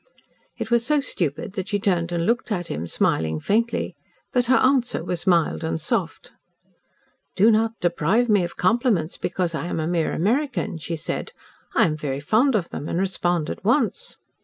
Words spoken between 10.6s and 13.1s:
she said. "I am very fond of them, and